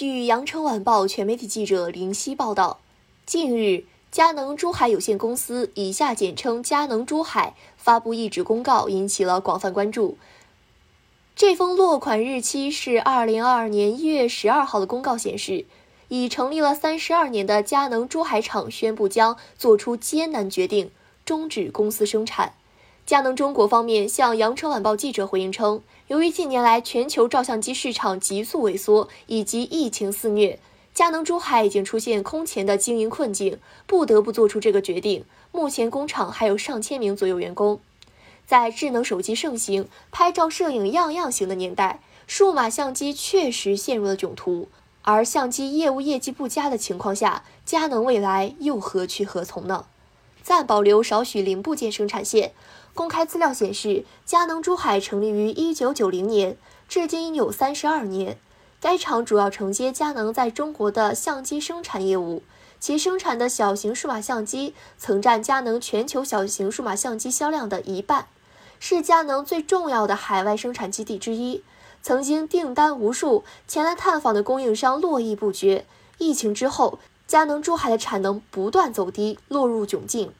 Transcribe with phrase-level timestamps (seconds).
[0.00, 2.80] 据羊城晚报全媒体记者林夕报道，
[3.26, 10.16] 近日，佳能珠海有限公司（以下简称佳能珠海）发布一纸公告，引起了广泛关注。
[11.36, 15.66] 这封落款日期是二零二二年一月十二号的公告显示，
[16.08, 20.90] 已成立了三十二年的佳能珠海厂宣布将做出艰难决定，
[21.26, 22.54] 终止公司生产。
[23.10, 30.60] 佳能中国方面向羊城晚报记者回应称，由于近年来全球照相机市场急速萎缩以及疫情肆虐，
[30.94, 35.24] 佳能珠海已经出现空前的经营困境，不得不做出这个决定。
[35.50, 37.80] 目前工厂还有上千名左右员工。
[38.46, 41.98] 在智能手机盛行、拍照摄影样样行的年代，
[42.28, 44.68] 数码相机确实陷入了窘途。
[45.02, 49.86] 而相机业务业绩不佳的情况下，佳能未来又何去何从呢？
[50.42, 52.52] 暂保留少许零部件生产线。
[52.94, 56.56] 公开资料显示，佳能珠海成立于1990年，
[56.88, 58.38] 至今有32年。
[58.80, 62.42] 该厂主要承接佳能在中国的相机生产业务，
[62.80, 68.26] 其生产的小型数码相机曾占佳能全球小型数码相机销量的一半，
[68.78, 71.62] 是佳能最重要的海外生产基地之一。
[72.02, 75.84] 曾经订单无数，前来探访的供应商络绎不绝。
[76.16, 76.98] 疫情之后，
[77.30, 80.32] 佳能珠海的产能不断走低，落入窘境。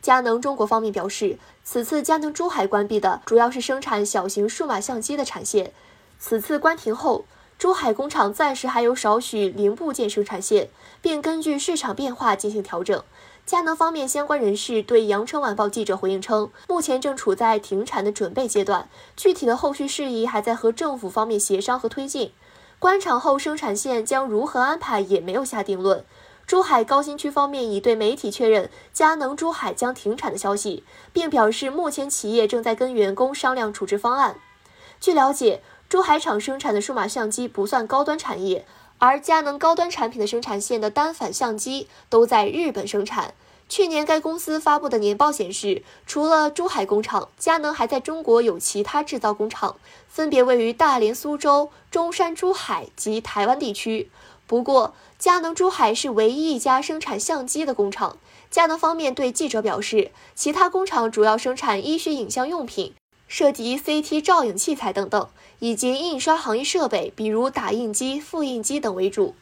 [0.00, 5.74] 佳能中国方面表示，此次佳能珠海关闭的主要是生产小型数码相机的产线。
[6.18, 7.26] 此次关停后，
[7.58, 10.70] 珠海工厂暂时还有少许零部件生产线，
[11.02, 13.04] 并根据市场变化进行调整。
[13.44, 22.32] 佳能方面相关人士对羊城晚报记者回应称，目前正处在停产的准备阶段，具体的后续事宜还在和政府方面协商和推进。
[22.82, 26.04] 关厂后生产线将如何安排，也没有下定论。
[26.48, 34.34] 珠海高新区方面已对媒体确认佳能珠海将停产的消息，并表示目前企业正在跟员工商量处置方案。
[34.98, 38.66] 据了解，珠海厂生产的数码相机不算高端产业，
[38.98, 43.34] 而佳能高端产品的生产线的单反相机都在日本生产。
[43.74, 54.10] 去年该公司发布的年报显示，除了珠海工厂，佳能还在中国有其他制造工厂，分别位于大连、苏州、中山、珠海及台湾地区。
[54.46, 58.18] 不过，佳能珠海是唯一一家生产相机的工厂。
[58.50, 62.92] 佳能方面对记者表示，其他工厂主要生产医学影像用品，
[63.26, 65.26] 涉及 CT 照影器材等等，
[65.60, 69.34] 以及印刷行业设备，比如打印机、复印机等为主，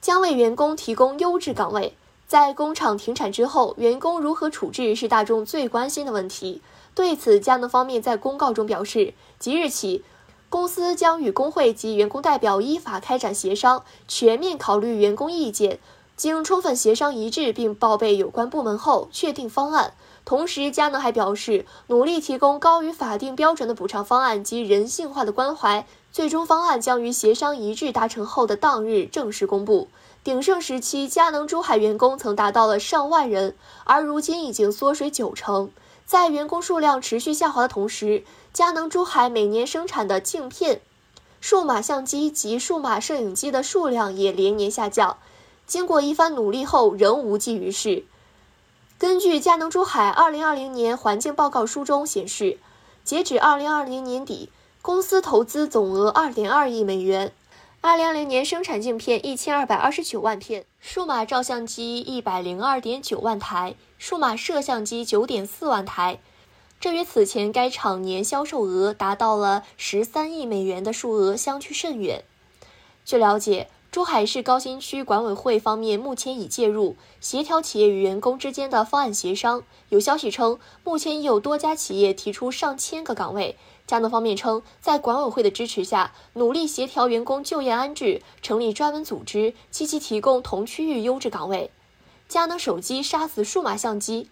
[0.00, 1.96] 将为员工提供优质岗位。
[2.30, 6.62] 在工厂停产之后，员工如何处置是大众最关心的问题。
[6.94, 10.04] 对此，佳能方面在公告中表示，即日起。
[10.48, 15.80] 公司将与工会及员工代表依法开展协商，全面考虑员工意见，
[16.14, 19.94] 经充分协商一致并报备有关部门后，确定方案。
[20.24, 25.84] 同时，佳能还表示，努力提供高于法定标准的补偿方案及人性化的关怀。
[26.12, 29.88] 最终方案将于协商一致达成后的当日正式公布。
[30.22, 35.70] 鼎盛时期，佳能珠海员工曾达到了上万人，而如今已经缩水九成。
[36.04, 40.82] 在员工数量持续下滑的同时，佳能珠海每年生产的镜片、
[41.40, 45.16] 数码相机及数码摄影机的数量也连年下降。
[45.66, 48.04] 经过一番努力后，仍无济于事。
[48.98, 52.58] 根据佳能珠海2020年环境报告书中显示，
[53.04, 54.50] 截止2020年底，
[54.82, 57.32] 公司投资总额2.2亿美元。
[57.82, 63.74] 2020年生产镜片1229万片，数码照相机102.9万台。
[63.96, 66.20] 数码摄像机九点四万台，
[66.78, 72.22] 这与此前该厂年销售额达到了十三亿美元的数额相去甚远。
[73.06, 79.62] 据了解，珠海市高新区管委会方面目前已介入协调企业与员工之间的方案协商。
[79.88, 83.56] 有消息称，目前已有多家企业提出上千个岗位。
[83.90, 91.72] 佳能方面称，在管委会的支持下，努力协调员工就业安置，成立专门组织，积极提供同区域优质岗位。
[92.28, 94.30] 佳能手机杀死数码相机，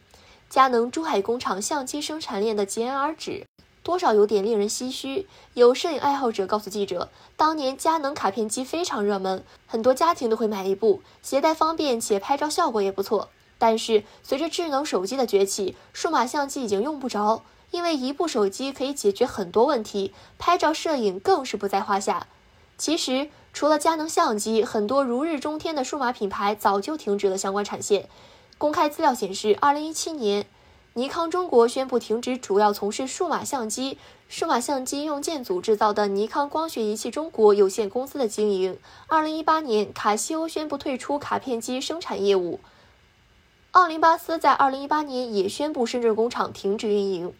[0.48, 3.46] 佳能珠海工厂相机生产链的戛然而止，
[3.82, 5.26] 多少有点令人唏嘘。
[5.54, 13.30] 有摄影爱好者告诉记者，当年佳能卡片机非常热门，很多家庭都会买一部，携带方便且拍照效果也不错。
[13.58, 22.26] 但是随着智能手机的崛起，数码相机已经用不着，因为一部手机可以解决很多问题，拍照摄影更是不在话下。
[22.76, 28.08] 其实，除了佳能相机，很多如日中天的数码品牌早就停止了相关产线。
[28.56, 30.46] 公开资料显示，二零一七年，
[30.94, 33.98] 尼康中国宣布停止主要从事数码相机、
[34.28, 38.78] 数码相机用件组制造的尼康光学仪器中国有限公司的经营。
[39.08, 42.60] 二零一八年，卡西欧宣布退出卡片机生产业务。
[43.72, 47.34] 奥林巴斯在二零一八年也宣布深圳工厂停止运营。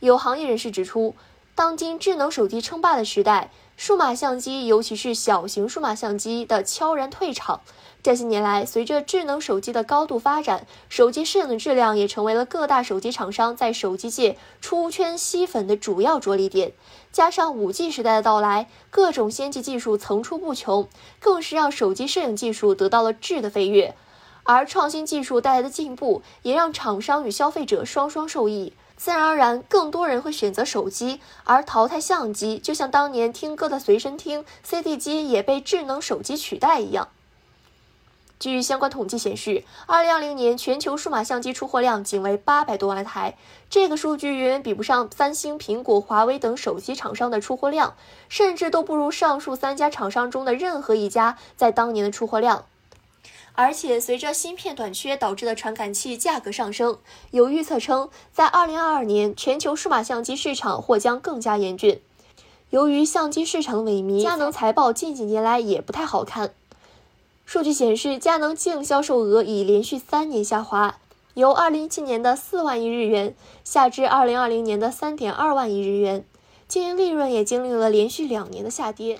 [0.00, 1.14] 有行业人士指出，
[1.54, 3.50] 当今智能手机称霸的时代。
[3.76, 7.60] 数码相机，尤其是小型数码相机的悄然退场。
[8.02, 16.72] 这些年来，随着智能手机的高度发展，手机摄影的质量也成为了各大手机厂商在手机界出圈吸粉的主要着力点。
[17.10, 20.86] 加上 5G 时代的到来，各种先进技术层出不穷，
[21.18, 23.94] 更是让手机摄影技术得到了质的飞跃。
[24.42, 28.74] 而创新技术带来的进步，也让厂商与消费者双双受益。
[29.02, 37.08] 自然而然，更多人会选择手机，而淘汰相机，就像当年听歌的随身听、CD 机也被智能手机取代一样。
[38.38, 43.38] 据相关统计显示，2020年全球数码相机出货量仅为八百多万台，
[43.70, 47.94] 这个数据远远比不上三星、苹果、华为等手机厂商的出货量，
[48.28, 52.66] 甚至都不如上述三家厂商中的任何一家在当年的出货量。
[53.54, 56.98] 而且，随着芯片短缺导致的传感器价格上升，
[57.30, 62.00] 有预测称，在2022年，全球数码相机市场或将更加严峻。
[62.70, 66.54] 由于相机市场的萎靡，佳能财报近几年来也不太好看。
[67.44, 70.98] 数据显示，佳能净销售额已连续三年下滑，
[71.34, 76.24] 由2017年的4万亿日元下至2020年的3.2万亿日元，
[76.68, 79.18] 经营利润也经历了连续两年的下跌。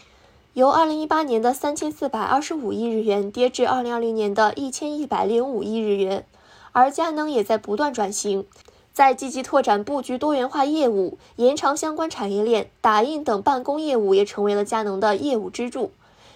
[0.61, 6.27] 由2018年的3425亿日元跌至2020年的1105亿日元，
[6.73, 8.45] 而佳能也在不断转型，
[8.93, 15.93] 在积极拓展布局多元化业务，延长相关产业链，打印等办公业务也成为了佳能的业务支柱。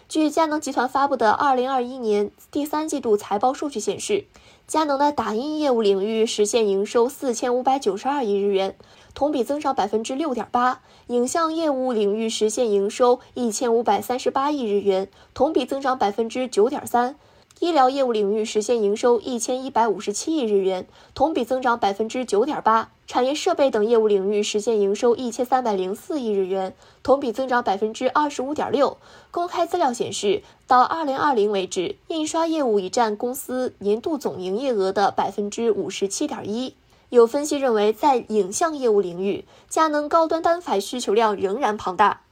[0.09, 4.25] 据佳能集团发布的2021年第三季度财报数据显示，
[4.67, 8.75] 佳能的打印业务领域实现营收4592亿日元。
[9.15, 17.15] 同比增长百分之六点八，影像业务领域实现营收一千五百三十八亿日元，同比增长百分之九点三；
[17.61, 26.75] 医疗业务领域实现营收一千一百五十七亿日元，同比增长百分之九点八；产业设备等业务领域实现营收一千三百零四亿日元，
[27.05, 28.97] 同比增长百分之二十五点六。
[29.31, 36.75] 公开资料显示，到二零二零为止，印刷业务已占公司年度总营业额的百分之五十七点一。
[37.11, 42.23] 有分析认为，在影像业务领域，佳能高端单反需求量仍然庞大。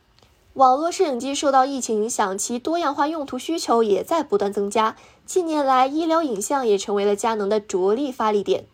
[0.54, 4.96] 网络摄影机受到疫情影响，其多样化用途需求也在不断增加。
[5.24, 8.66] 近年来，医疗影像也成为了佳能的着力发力点，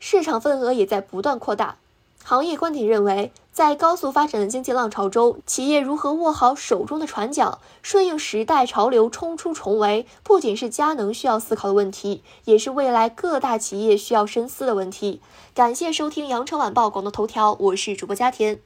[0.00, 1.76] 市场份额也在不断扩大。
[2.24, 15.22] 行业观点认为，在高速发展的经济浪潮中，企业如何握好手中的船桨，顺应时代潮流，冲出重围，不仅是佳能需要思考的问题，也是未来各大企业需要深思的问题。
[15.54, 18.60] 感谢收听羊城晚报广东头条，我是主播佳田。